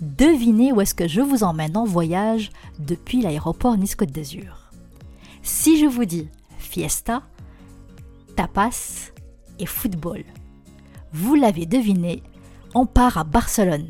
[0.00, 4.70] Devinez où est-ce que je vous emmène en voyage depuis l'aéroport Nice-Côte d'Azur.
[5.42, 6.28] Si je vous dis
[6.58, 7.22] fiesta,
[8.36, 9.12] tapas
[9.58, 10.22] et football,
[11.12, 12.22] vous l'avez deviné,
[12.74, 13.88] on part à Barcelone.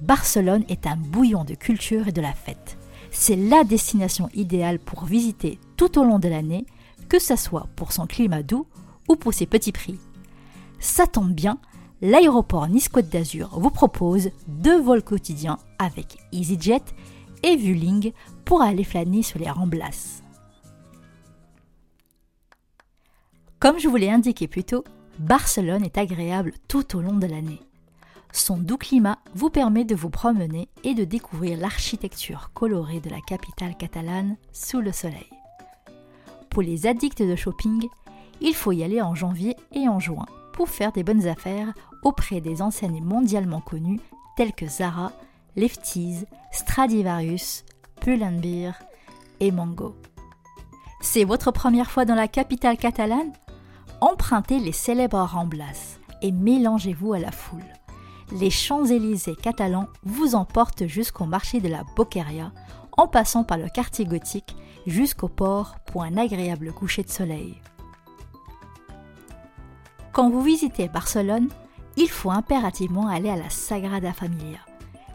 [0.00, 2.78] Barcelone est un bouillon de culture et de la fête.
[3.10, 6.66] C'est la destination idéale pour visiter tout au long de l'année,
[7.08, 8.66] que ce soit pour son climat doux
[9.08, 9.98] ou pour ses petits prix.
[10.78, 11.58] Ça tombe bien,
[12.00, 16.82] l'aéroport Nice-Côte d'Azur vous propose deux vols quotidiens avec EasyJet
[17.42, 18.12] et Vueling
[18.44, 20.22] pour aller flâner sur les Ramblas.
[23.60, 24.84] Comme je vous l'ai indiqué plus tôt,
[25.18, 27.60] Barcelone est agréable tout au long de l'année.
[28.32, 33.20] Son doux climat vous permet de vous promener et de découvrir l'architecture colorée de la
[33.20, 35.28] capitale catalane sous le soleil.
[36.50, 37.88] Pour les addicts de shopping,
[38.40, 42.40] il faut y aller en janvier et en juin pour faire des bonnes affaires auprès
[42.40, 44.00] des enseignes mondialement connues
[44.36, 45.12] telles que Zara,
[45.56, 47.64] Lefties, Stradivarius,
[48.00, 48.74] Pull&Bear
[49.40, 49.96] et Mango.
[51.00, 53.32] C'est votre première fois dans la capitale catalane?
[54.00, 57.62] Empruntez les célèbres Ramblas et mélangez-vous à la foule.
[58.32, 62.52] Les Champs-Élysées catalans vous emportent jusqu'au marché de la Boqueria
[62.96, 67.60] en passant par le quartier gothique jusqu'au port pour un agréable coucher de soleil.
[70.12, 71.48] Quand vous visitez Barcelone,
[72.00, 74.60] il faut impérativement aller à la Sagrada Familia,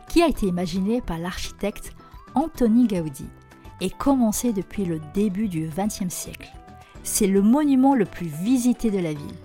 [0.09, 1.93] qui a été imaginée par l'architecte
[2.35, 3.25] Antoni Gaudi
[3.79, 6.51] et commencée depuis le début du XXe siècle.
[7.03, 9.37] C'est le monument le plus visité de la ville.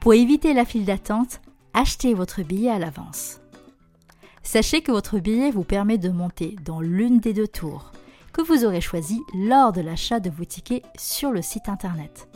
[0.00, 1.42] Pour éviter la file d'attente,
[1.74, 3.40] achetez votre billet à l'avance.
[4.42, 7.92] Sachez que votre billet vous permet de monter dans l'une des deux tours
[8.32, 12.28] que vous aurez choisies lors de l'achat de vos tickets sur le site internet.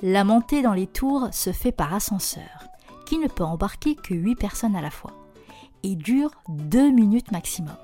[0.00, 2.68] La montée dans les tours se fait par ascenseur,
[3.04, 5.12] qui ne peut embarquer que 8 personnes à la fois,
[5.82, 7.76] et dure 2 minutes maximum.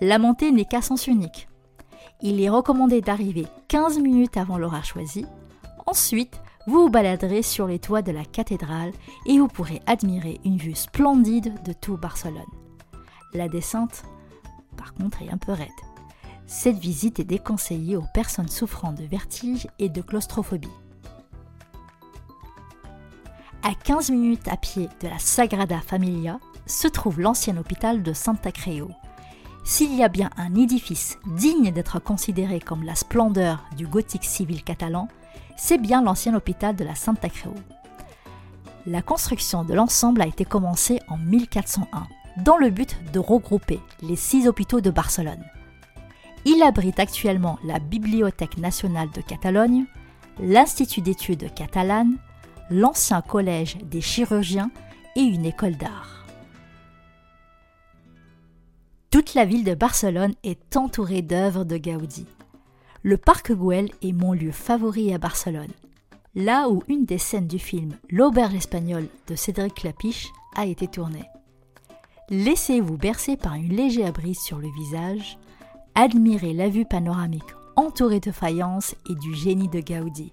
[0.00, 1.48] La montée n'est qu'à sens unique.
[2.22, 5.26] Il est recommandé d'arriver 15 minutes avant l'horaire choisi.
[5.86, 8.92] Ensuite, vous vous baladerez sur les toits de la cathédrale
[9.26, 12.42] et vous pourrez admirer une vue splendide de tout Barcelone.
[13.32, 14.02] La descente,
[14.76, 15.68] par contre, est un peu raide.
[16.46, 20.68] Cette visite est déconseillée aux personnes souffrant de vertige et de claustrophobie.
[23.62, 28.52] À 15 minutes à pied de la Sagrada Familia se trouve l'ancien hôpital de Santa
[28.52, 28.88] Creu.
[29.64, 34.62] S'il y a bien un édifice digne d'être considéré comme la splendeur du gothique civil
[34.62, 35.08] catalan,
[35.56, 37.52] c'est bien l'ancien hôpital de la Santa Creu.
[38.86, 42.06] La construction de l'ensemble a été commencée en 1401
[42.44, 45.44] dans le but de regrouper les six hôpitaux de Barcelone.
[46.44, 49.86] Il abrite actuellement la Bibliothèque nationale de Catalogne,
[50.40, 52.18] l'Institut d'études catalanes,
[52.70, 54.70] l'ancien collège des chirurgiens
[55.16, 56.26] et une école d'art.
[59.10, 62.26] Toute la ville de Barcelone est entourée d'œuvres de Gaudi.
[63.02, 65.72] Le parc Güell est mon lieu favori à Barcelone,
[66.34, 71.24] là où une des scènes du film L'auberge espagnole de Cédric Clapiche a été tournée.
[72.28, 75.38] Laissez-vous bercer par une légère brise sur le visage,
[75.94, 77.44] admirez la vue panoramique
[77.76, 80.32] entourée de faïences et du génie de Gaudi.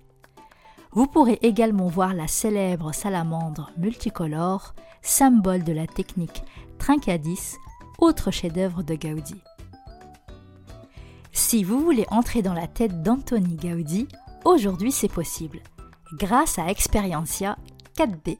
[0.96, 6.42] Vous pourrez également voir la célèbre salamandre multicolore, symbole de la technique
[6.80, 7.58] Trincadis,
[8.00, 9.36] autre chef-d'œuvre de Gaudi.
[11.34, 14.08] Si vous voulez entrer dans la tête d'Antoni Gaudi,
[14.46, 15.60] aujourd'hui c'est possible.
[16.14, 17.58] Grâce à Experiencia
[17.98, 18.38] 4D,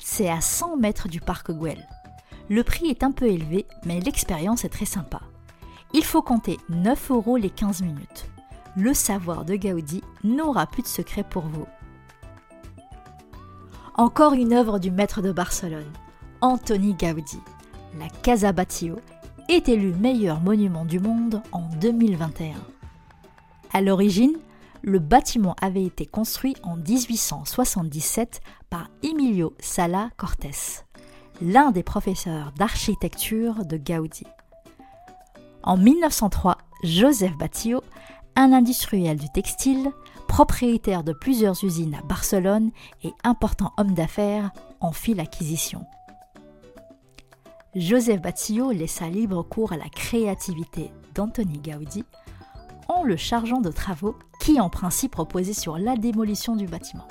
[0.00, 1.84] c'est à 100 mètres du parc Güell.
[2.48, 5.20] Le prix est un peu élevé, mais l'expérience est très sympa.
[5.94, 8.30] Il faut compter 9 euros les 15 minutes.
[8.76, 11.66] Le savoir de Gaudi n'aura plus de secret pour vous.
[13.98, 15.92] Encore une œuvre du maître de Barcelone,
[16.40, 17.40] Antoni Gaudi.
[17.98, 18.94] La Casa Batlló
[19.48, 22.54] est élue meilleur monument du monde en 2021.
[23.72, 24.38] À l'origine,
[24.82, 28.40] le bâtiment avait été construit en 1877
[28.70, 30.84] par Emilio Sala Cortés,
[31.42, 34.26] l'un des professeurs d'architecture de Gaudi.
[35.64, 37.82] En 1903, Joseph Batlló,
[38.36, 39.90] un industriel du textile,
[40.38, 42.70] propriétaire de plusieurs usines à Barcelone
[43.02, 45.84] et important homme d'affaires, en fit l'acquisition.
[47.74, 52.04] Joseph Batillo laissa libre cours à la créativité d'Antoni Gaudi
[52.86, 57.08] en le chargeant de travaux qui en principe reposaient sur la démolition du bâtiment.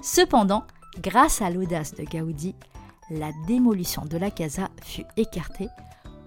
[0.00, 0.62] Cependant,
[1.02, 2.54] grâce à l'audace de Gaudi,
[3.10, 5.68] la démolition de la casa fut écartée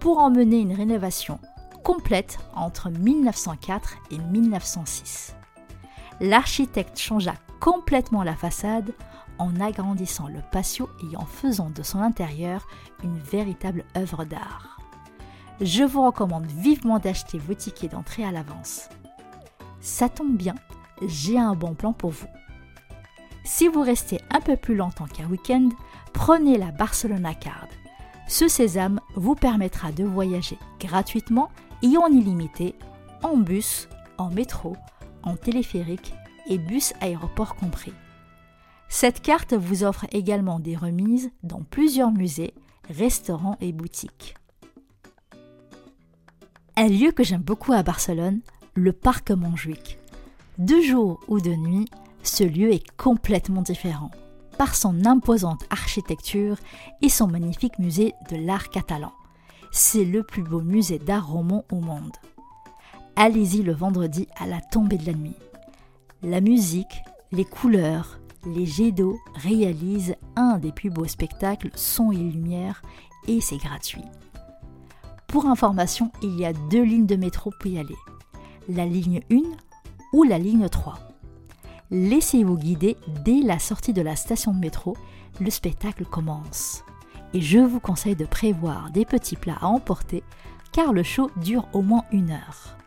[0.01, 1.39] pour emmener une rénovation
[1.85, 5.35] complète entre 1904 et 1906.
[6.21, 8.93] L'architecte changea complètement la façade
[9.37, 12.67] en agrandissant le patio et en faisant de son intérieur
[13.03, 14.77] une véritable œuvre d'art.
[15.61, 18.89] Je vous recommande vivement d'acheter vos tickets d'entrée à l'avance.
[19.79, 20.55] Ça tombe bien,
[21.07, 22.27] j'ai un bon plan pour vous.
[23.45, 25.69] Si vous restez un peu plus longtemps qu'un week-end,
[26.13, 27.67] prenez la Barcelona Card.
[28.27, 31.49] Ce sésame vous permettra de voyager gratuitement
[31.81, 32.75] et en illimité
[33.23, 34.75] en bus, en métro,
[35.23, 36.13] en téléphérique
[36.47, 37.93] et bus aéroport compris.
[38.87, 42.53] Cette carte vous offre également des remises dans plusieurs musées,
[42.89, 44.35] restaurants et boutiques.
[46.75, 48.39] Un lieu que j'aime beaucoup à Barcelone,
[48.73, 49.99] le parc Montjuic.
[50.57, 51.85] De jour ou de nuit,
[52.23, 54.11] ce lieu est complètement différent
[54.57, 56.57] par son imposante architecture
[57.01, 59.13] et son magnifique musée de l'art catalan.
[59.71, 62.17] C'est le plus beau musée d'art roman au monde.
[63.21, 65.35] Allez-y le vendredi à la tombée de la nuit.
[66.23, 67.01] La musique,
[67.33, 72.81] les couleurs, les jets d'eau réalisent un des plus beaux spectacles son et lumière
[73.27, 74.05] et c'est gratuit.
[75.27, 77.97] Pour information, il y a deux lignes de métro pour y aller.
[78.69, 79.41] La ligne 1
[80.13, 80.97] ou la ligne 3.
[81.91, 82.95] Laissez-vous guider
[83.25, 84.95] dès la sortie de la station de métro,
[85.41, 86.85] le spectacle commence.
[87.33, 90.23] Et je vous conseille de prévoir des petits plats à emporter
[90.71, 92.78] car le show dure au moins une heure.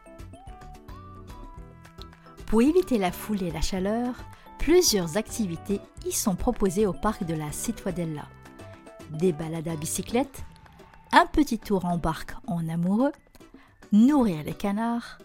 [2.53, 4.15] Pour éviter la foule et la chaleur,
[4.63, 8.29] Plusieurs activités y sont proposées au parc de la Citadella.
[9.11, 10.45] Des balades à bicyclette,
[11.11, 13.11] un petit tour en barque en amoureux,
[13.91, 15.19] nourrir les canards,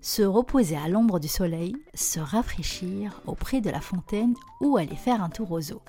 [0.00, 5.22] se reposer à l'ombre du soleil, se rafraîchir auprès de la fontaine ou aller faire
[5.22, 5.82] un tour aux eaux.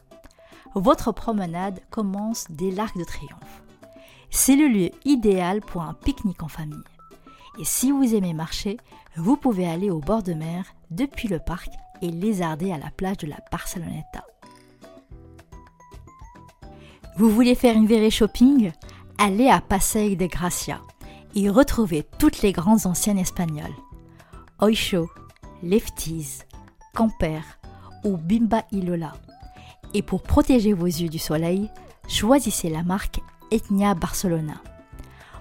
[0.75, 3.63] Votre promenade commence dès l'Arc de Triomphe.
[4.29, 6.83] C'est le lieu idéal pour un pique-nique en famille.
[7.59, 8.77] Et si vous aimez marcher,
[9.15, 11.69] vous pouvez aller au bord de mer depuis le parc
[12.01, 14.25] et lézarder à la plage de la Barceloneta.
[17.17, 18.71] Vous voulez faire une virée shopping?
[19.19, 20.81] Allez à Passeig de Gracia
[21.35, 23.75] et retrouvez toutes les grandes anciennes espagnoles.
[24.59, 25.09] Oisho,
[25.61, 26.39] Lefties,
[26.95, 27.41] Camper
[28.03, 29.13] ou Bimba Ilola.
[29.93, 31.69] Et pour protéger vos yeux du soleil,
[32.07, 33.19] choisissez la marque
[33.51, 34.55] Etnia Barcelona.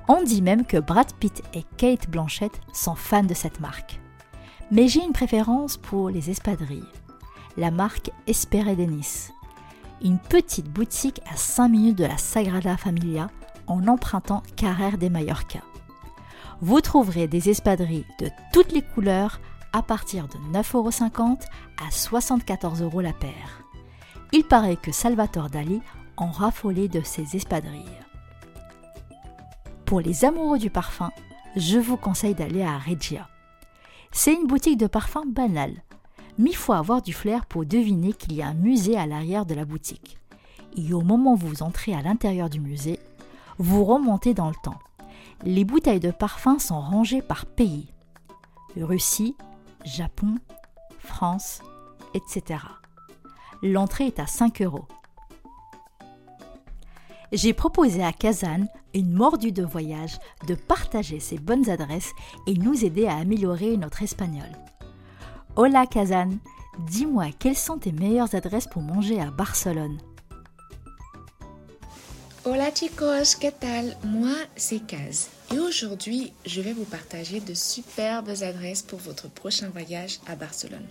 [0.08, 4.00] On dit même que Brad Pitt et Kate Blanchett sont fans de cette marque.
[4.70, 6.82] Mais j'ai une préférence pour les espadrilles.
[7.56, 9.30] La marque Espere de Nice.
[10.02, 13.28] Une petite boutique à 5 minutes de la Sagrada Familia
[13.68, 15.60] en empruntant Carrère des Mallorca.
[16.60, 19.40] Vous trouverez des espadrilles de toutes les couleurs
[19.72, 21.42] à partir de 9,50€
[21.78, 23.64] à 74€ la paire.
[24.32, 25.80] Il paraît que Salvatore Dali
[26.16, 28.01] en raffolait de ces espadrilles.
[29.92, 31.10] Pour les amoureux du parfum,
[31.54, 33.28] je vous conseille d'aller à Regia.
[34.10, 35.82] C'est une boutique de parfums banale,
[36.38, 39.44] mais il faut avoir du flair pour deviner qu'il y a un musée à l'arrière
[39.44, 40.16] de la boutique.
[40.78, 43.00] Et au moment où vous entrez à l'intérieur du musée,
[43.58, 44.78] vous remontez dans le temps.
[45.44, 47.92] Les bouteilles de parfums sont rangées par pays.
[48.80, 49.36] Russie,
[49.84, 50.36] Japon,
[51.00, 51.60] France,
[52.14, 52.64] etc.
[53.62, 54.86] L'entrée est à 5 euros.
[57.32, 62.12] J'ai proposé à Kazan une mordue de voyage, de partager ses bonnes adresses
[62.46, 64.50] et nous aider à améliorer notre espagnol.
[65.56, 66.32] Hola Kazan,
[66.90, 69.98] dis-moi quelles sont tes meilleures adresses pour manger à Barcelone?
[72.44, 73.96] Hola chicos, ¿qué tal?
[74.04, 75.30] Moi, c'est Kaz.
[75.54, 80.86] Et aujourd'hui, je vais vous partager de superbes adresses pour votre prochain voyage à Barcelone.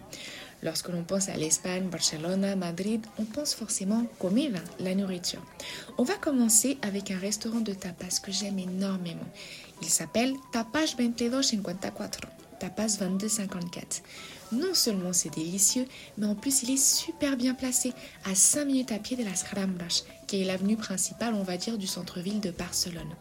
[0.63, 5.43] Lorsque l'on pense à l'Espagne, Barcelone, Madrid, on pense forcément comida, la nourriture.
[5.97, 9.27] On va commencer avec un restaurant de tapas que j'aime énormément.
[9.81, 12.19] Il s'appelle Tapas 2254.
[12.59, 14.03] Tapas 2254.
[14.51, 15.87] Non seulement c'est délicieux,
[16.17, 17.93] mais en plus il est super bien placé,
[18.25, 21.77] à 5 minutes à pied de las Ramblas, qui est l'avenue principale, on va dire,
[21.77, 23.15] du centre-ville de Barcelone.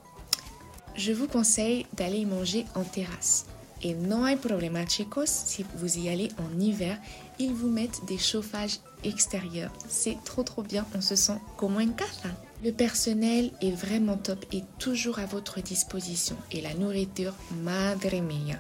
[0.97, 3.47] Je vous conseille d'aller y manger en terrasse.
[3.83, 6.99] Et non hay problema chicos, si vous y allez en hiver,
[7.39, 9.73] ils vous mettent des chauffages extérieurs.
[9.89, 12.29] C'est trop trop bien, on se sent comme en casa.
[12.63, 16.37] Le personnel est vraiment top et toujours à votre disposition.
[16.53, 17.33] Et la nourriture,
[17.63, 18.57] madre mia.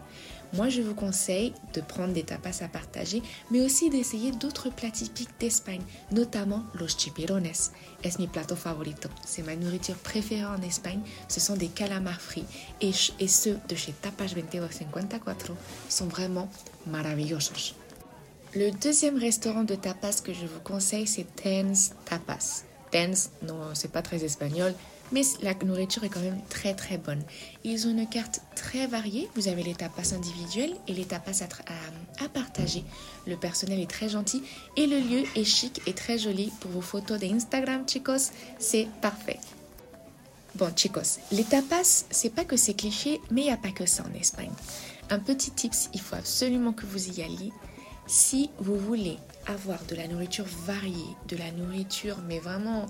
[0.52, 4.90] Moi, je vous conseille de prendre des tapas à partager, mais aussi d'essayer d'autres plats
[4.90, 7.46] typiques d'Espagne, notamment los chipirones.
[8.02, 9.08] Es mi plato favorito.
[9.24, 11.00] C'est ma nourriture préférée en Espagne.
[11.28, 12.46] Ce sont des calamars frits
[12.80, 15.52] et, ceux de chez Tapas 2254
[15.88, 16.48] sont vraiment
[16.86, 17.74] maravillosos.
[18.54, 22.64] Le deuxième restaurant de tapas que je vous conseille, c'est Tens Tapas.
[22.90, 24.74] Tens, non, c'est pas très espagnol,
[25.12, 27.22] mais la nourriture est quand même très très bonne.
[27.64, 29.28] Ils ont une carte très variée.
[29.34, 32.84] Vous avez les tapas individuels et les tapas à, à, partager.
[33.26, 34.42] Le personnel est très gentil
[34.76, 38.30] et le lieu est chic et très joli pour vos photos d'Instagram, chicos.
[38.58, 39.38] C'est parfait.
[40.56, 43.86] Bon, chicos, les tapas, c'est pas que c'est cliché, mais il n'y a pas que
[43.86, 44.50] ça en Espagne.
[45.08, 47.52] Un petit tips, il faut absolument que vous y alliez.
[48.06, 52.86] Si vous voulez avoir de la nourriture variée, de la nourriture, mais vraiment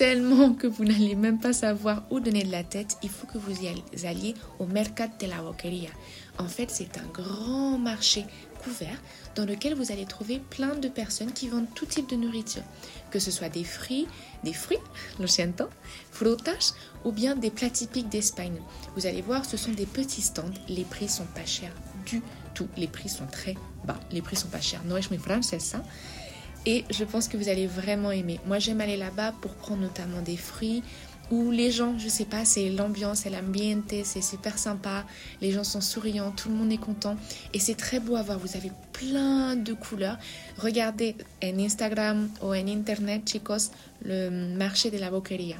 [0.00, 3.36] tellement que vous n'allez même pas savoir où donner de la tête, il faut que
[3.36, 5.90] vous y alliez au Mercat de la Boqueria.
[6.38, 8.24] En fait, c'est un grand marché
[8.64, 8.98] couvert
[9.34, 12.62] dans lequel vous allez trouver plein de personnes qui vendent tout type de nourriture,
[13.10, 14.06] que ce soit des fruits,
[14.42, 14.78] des fruits,
[15.18, 15.68] lo siento,
[16.10, 16.72] frutas
[17.04, 18.58] ou bien des plats typiques d'Espagne.
[18.96, 21.74] Vous allez voir, ce sont des petits stands, les prix sont pas chers
[22.06, 22.22] du
[22.54, 23.54] tout, les prix sont très
[23.84, 24.82] bas, les prix sont pas chers.
[24.84, 25.84] No es francesa.
[26.66, 28.38] Et je pense que vous allez vraiment aimer.
[28.46, 30.82] Moi, j'aime aller là-bas pour prendre notamment des fruits
[31.30, 35.04] où les gens, je sais pas, c'est l'ambiance, c'est l'ambiente, c'est super sympa.
[35.40, 37.16] Les gens sont souriants, tout le monde est content.
[37.54, 38.38] Et c'est très beau à voir.
[38.38, 40.18] Vous avez plein de couleurs.
[40.58, 43.70] Regardez en Instagram ou en Internet, chicos,
[44.04, 45.56] le marché de la boqueria.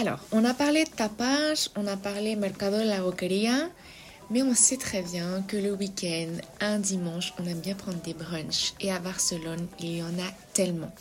[0.00, 3.68] Alors, on a parlé de tapas, on a parlé mercado de la boqueria.
[4.30, 8.14] Mais on sait très bien que le week-end, un dimanche, on aime bien prendre des
[8.14, 8.74] brunchs.
[8.80, 10.92] Et à Barcelone, il y en a tellement.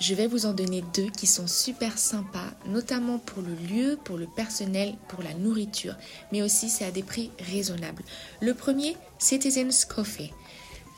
[0.00, 4.16] Je vais vous en donner deux qui sont super sympas, notamment pour le lieu, pour
[4.16, 5.96] le personnel, pour la nourriture,
[6.30, 8.04] mais aussi c'est à des prix raisonnables.
[8.40, 10.32] Le premier, Citizens Coffee.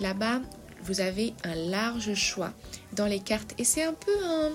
[0.01, 0.43] Là-bas,
[0.83, 2.53] vous avez un large choix
[2.93, 4.51] dans les cartes et c'est un peu un,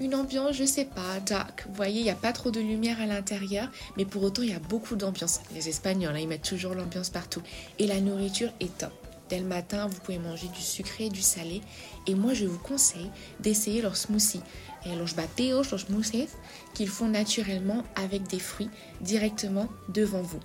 [0.00, 1.64] une ambiance, je sais pas, dark.
[1.66, 4.50] Vous voyez, il n'y a pas trop de lumière à l'intérieur, mais pour autant, il
[4.50, 5.40] y a beaucoup d'ambiance.
[5.54, 7.42] Les Espagnols, hein, ils mettent toujours l'ambiance partout.
[7.78, 8.92] Et la nourriture est top.
[9.28, 11.60] Dès le matin, vous pouvez manger du sucré et du salé.
[12.06, 14.40] Et moi, je vous conseille d'essayer leurs smoothies.
[14.86, 16.28] Et los bateos, los smoothies,
[16.74, 20.40] qu'ils font naturellement avec des fruits directement devant vous.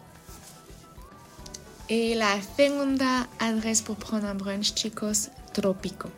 [1.90, 6.10] Et la segunda adresse pour prendre un brunch, chicos, Tropico.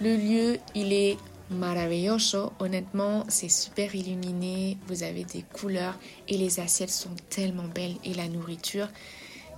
[0.00, 1.18] Le lieu, il est
[1.50, 2.52] maravilloso.
[2.58, 4.78] Honnêtement, c'est super illuminé.
[4.88, 5.98] Vous avez des couleurs
[6.28, 8.88] et les assiettes sont tellement belles et la nourriture.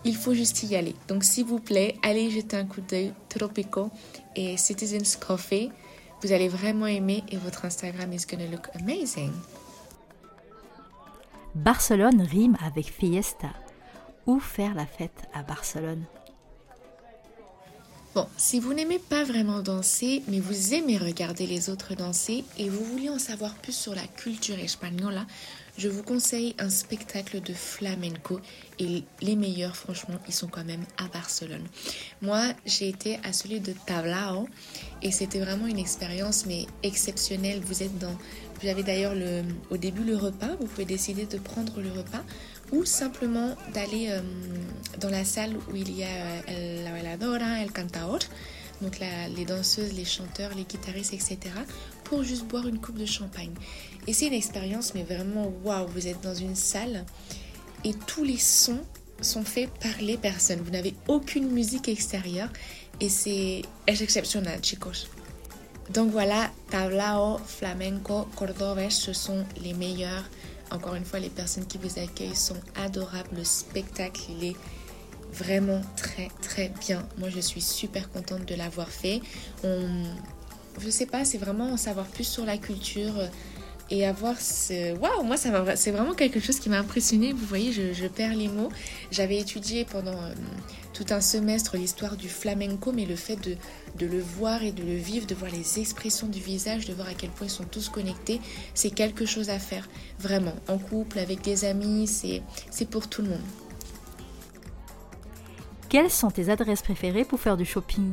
[0.05, 0.95] Il faut juste y aller.
[1.09, 3.91] Donc, s'il vous plaît, allez jeter un coup d'œil Tropico
[4.37, 5.71] et Citizens Coffee.
[6.23, 9.33] Vous allez vraiment aimer et votre Instagram is gonna look amazing.
[11.55, 13.49] Barcelone rime avec fiesta.
[14.27, 16.05] Où faire la fête à Barcelone?
[18.17, 22.71] Bon, si vous n'aimez pas vraiment danser, mais vous aimez regarder les autres danser et
[22.71, 25.21] vous voulez en savoir plus sur la culture espagnole,
[25.77, 28.41] je vous conseille un spectacle de flamenco
[28.79, 31.67] et les meilleurs, franchement, ils sont quand même à Barcelone.
[32.23, 34.49] Moi, j'ai été à celui de Tablao
[35.03, 37.61] et c'était vraiment une expérience mais exceptionnelle.
[37.67, 38.17] Vous êtes dans,
[38.63, 42.25] vous avez d'ailleurs le, au début le repas, vous pouvez décider de prendre le repas
[42.73, 44.21] ou simplement d'aller euh,
[45.01, 46.07] dans la salle où il y a
[46.49, 48.19] euh, la bailadora, el cantaor,
[48.83, 48.99] donc
[49.35, 51.39] les danseuses, les chanteurs, les guitaristes, etc.,
[52.05, 53.53] pour juste boire une coupe de champagne.
[54.07, 57.05] Et c'est une expérience, mais vraiment, waouh, vous êtes dans une salle
[57.85, 58.85] et tous les sons
[59.21, 60.61] sont faits par les personnes.
[60.61, 62.51] Vous n'avez aucune musique extérieure
[63.01, 65.09] et c'est exceptionnel, chicos.
[65.93, 70.25] Donc voilà, tablao, flamenco, cordobés, ce sont les meilleurs
[70.71, 73.37] encore une fois, les personnes qui vous accueillent sont adorables.
[73.37, 74.57] Le spectacle, il est
[75.33, 77.07] vraiment très très bien.
[77.19, 79.21] Moi, je suis super contente de l'avoir fait.
[79.65, 80.05] On,
[80.81, 83.15] je sais pas, c'est vraiment en savoir plus sur la culture
[83.91, 84.97] et avoir ce...
[84.99, 87.33] Waouh, moi, c'est vraiment quelque chose qui m'a impressionné.
[87.33, 88.71] Vous voyez, je, perds les mots.
[89.11, 90.35] J'avais étudié pendant euh,
[90.93, 93.57] tout un semestre l'histoire du flamenco, mais le fait de,
[93.99, 97.09] de, le voir et de le vivre, de voir les expressions du visage, de voir
[97.09, 98.41] à quel point ils sont tous connectés,
[98.75, 99.89] c'est quelque chose à faire.
[100.19, 103.41] Vraiment, en couple, avec des amis, c'est pour tout le monde.
[105.89, 108.13] Quelles sont tes adresses préférées pour faire du shopping?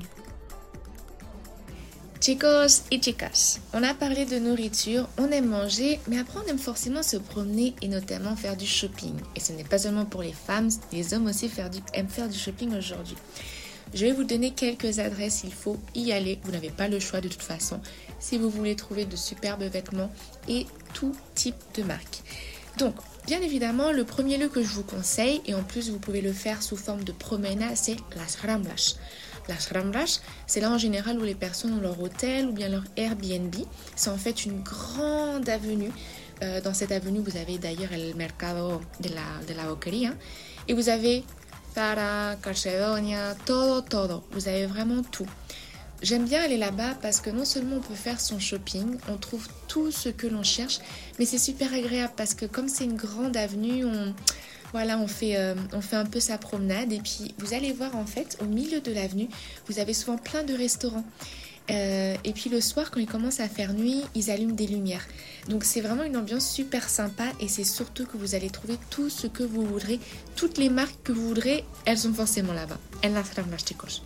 [2.23, 6.57] Chicos et chicas, on a parlé de nourriture, on aime manger, mais après on aime
[6.57, 9.13] forcément se promener et notamment faire du shopping.
[9.35, 11.51] Et ce n'est pas seulement pour les femmes, les hommes aussi
[11.93, 13.17] aiment faire du shopping aujourd'hui.
[13.93, 17.19] Je vais vous donner quelques adresses, il faut y aller, vous n'avez pas le choix
[17.19, 17.81] de toute façon,
[18.21, 20.09] si vous voulez trouver de superbes vêtements
[20.47, 22.21] et tout type de marque.
[22.77, 26.19] Donc, Bien évidemment, le premier lieu que je vous conseille, et en plus vous pouvez
[26.19, 28.97] le faire sous forme de promenade, c'est Las Ramblas.
[29.47, 32.83] Las Ramblas, c'est là en général où les personnes ont leur hôtel ou bien leur
[32.95, 33.55] Airbnb.
[33.95, 35.91] C'est en fait une grande avenue.
[36.41, 40.13] Euh, dans cette avenue, vous avez d'ailleurs le mercado de la, de la boquería.
[40.67, 41.23] Et vous avez
[41.75, 44.23] Zara, Calcedonia, todo, todo.
[44.31, 45.27] Vous avez vraiment tout.
[46.01, 49.47] J'aime bien aller là-bas parce que non seulement on peut faire son shopping, on trouve
[49.69, 50.79] tout ce que l'on cherche,
[51.17, 54.13] mais c'est super agréable parce que comme c'est une grande avenue, on,
[54.73, 57.95] voilà, on fait, euh, on fait un peu sa promenade et puis vous allez voir
[57.95, 59.29] en fait au milieu de l'avenue,
[59.67, 61.05] vous avez souvent plein de restaurants.
[61.71, 65.05] Euh, et puis le soir, quand il commence à faire nuit, ils allument des lumières.
[65.47, 69.09] Donc c'est vraiment une ambiance super sympa et c'est surtout que vous allez trouver tout
[69.09, 69.99] ce que vous voudrez.
[70.35, 72.79] Toutes les marques que vous voudrez, elles sont forcément là-bas.
[73.05, 74.01] En las chicos.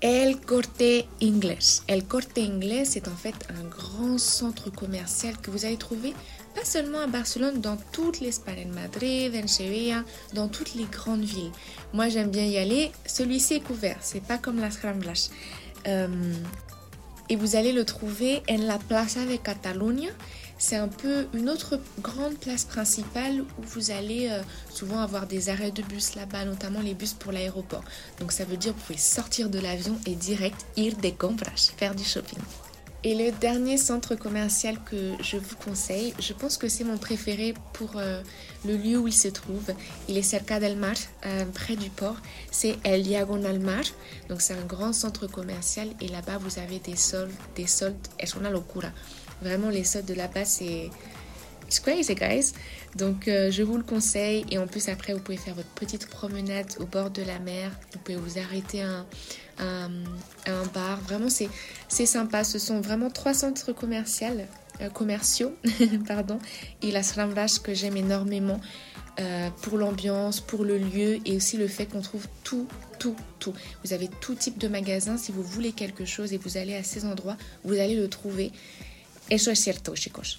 [0.00, 1.82] El Corte Inglés.
[1.88, 6.14] El Corte Inglés, c'est en fait un grand centre commercial que vous allez trouver
[6.58, 10.02] pas seulement à Barcelone, dans toute l'Espagne, en Madrid, en Sevilla,
[10.34, 11.52] dans toutes les grandes villes.
[11.92, 12.90] Moi, j'aime bien y aller.
[13.06, 15.30] Celui-ci est couvert, c'est pas comme Las Ramblas.
[15.86, 16.08] Euh,
[17.28, 20.10] et vous allez le trouver en la Plaza de Catalunya.
[20.58, 25.50] C'est un peu une autre grande place principale où vous allez euh, souvent avoir des
[25.50, 27.84] arrêts de bus là-bas, notamment les bus pour l'aéroport.
[28.18, 31.70] Donc ça veut dire que vous pouvez sortir de l'avion et direct ir de compras,
[31.76, 32.40] faire du shopping.
[33.04, 37.54] Et le dernier centre commercial que je vous conseille, je pense que c'est mon préféré
[37.72, 38.22] pour euh,
[38.66, 39.72] le lieu où il se trouve.
[40.08, 42.16] Il est cerca del mar, euh, près du port.
[42.50, 43.84] C'est El Diagonal Mar.
[44.28, 48.08] Donc c'est un grand centre commercial et là-bas vous avez des soldes, des soldes.
[48.18, 48.90] Es una locura.
[49.42, 50.90] Vraiment les soldes de là-bas c'est
[51.68, 52.54] It's crazy, guys.
[52.96, 54.46] Donc, euh, je vous le conseille.
[54.50, 57.70] Et en plus, après, vous pouvez faire votre petite promenade au bord de la mer.
[57.92, 59.04] Vous pouvez vous arrêter à
[59.58, 59.90] un,
[60.46, 60.98] un, bar.
[61.02, 62.42] Vraiment, c'est sympa.
[62.42, 64.28] Ce sont vraiment trois centres commerciaux,
[64.80, 65.54] euh, commerciaux
[66.08, 66.38] pardon,
[66.80, 68.62] et la Ramblas que j'aime énormément
[69.20, 72.66] euh, pour l'ambiance, pour le lieu et aussi le fait qu'on trouve tout,
[72.98, 73.52] tout, tout.
[73.84, 75.18] Vous avez tout type de magasin.
[75.18, 78.52] Si vous voulez quelque chose et vous allez à ces endroits, vous allez le trouver.
[79.28, 80.38] Eso es cierto, chicos.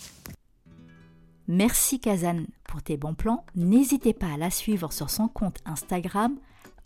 [1.52, 3.44] Merci Kazan pour tes bons plans.
[3.56, 6.36] N'hésitez pas à la suivre sur son compte Instagram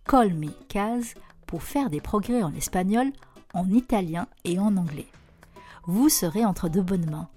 [0.07, 1.15] Call Me Kaz
[1.47, 3.11] pour faire des progrès en espagnol,
[3.53, 5.07] en italien et en anglais.
[5.85, 7.27] Vous serez entre de bonnes mains.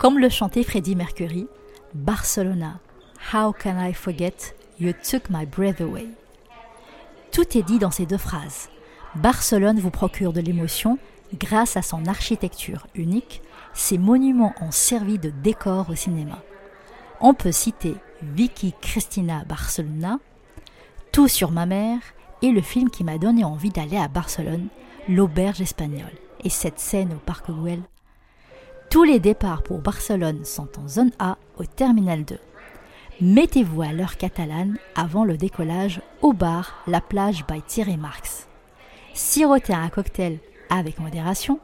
[0.00, 1.46] Comme le chantait Freddie Mercury,
[1.92, 2.80] Barcelona,
[3.34, 6.08] How can I forget You took my breath away?
[7.32, 8.70] Tout est dit dans ces deux phrases.
[9.16, 10.96] Barcelone vous procure de l'émotion
[11.38, 13.42] grâce à son architecture unique,
[13.74, 16.42] ses monuments ont servi de décor au cinéma.
[17.20, 20.18] On peut citer Vicky Cristina Barcelona,
[21.12, 22.00] Tout sur ma mère
[22.40, 24.68] et le film qui m'a donné envie d'aller à Barcelone,
[25.10, 27.82] L'auberge espagnole, et cette scène au parc Güell
[28.90, 32.36] tous les départs pour Barcelone sont en zone A au terminal 2.
[33.20, 38.48] Mettez-vous à l'heure catalane avant le décollage au bar La Plage by Thierry Marx.
[39.14, 41.60] Sirotez un cocktail avec modération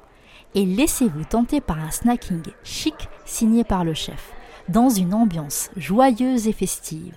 [0.55, 4.33] et laissez-vous tenter par un snacking chic signé par le chef,
[4.69, 7.17] dans une ambiance joyeuse et festive.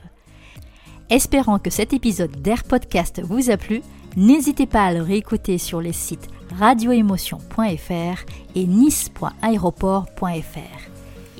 [1.11, 3.81] Espérant que cet épisode d'Air Podcast vous a plu,
[4.17, 8.23] n'hésitez pas à le réécouter sur les sites radioémotion.fr
[8.55, 10.79] et nice.aéroport.fr.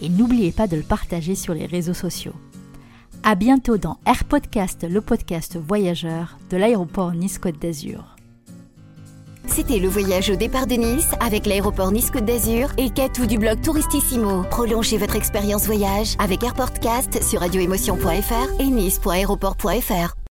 [0.02, 2.34] Et n'oubliez pas de le partager sur les réseaux sociaux.
[3.24, 8.16] À bientôt dans Air Podcast, le podcast voyageur de l'aéroport Nice-Côte d'Azur.
[9.46, 13.62] C'était le voyage au départ de Nice avec l'aéroport Nice-Côte d'Azur et Katou du blog
[13.62, 14.44] Touristissimo.
[14.44, 20.19] Prolongez votre expérience voyage avec AirPodcast sur radioémotion.fr et nice.aéroport.fr.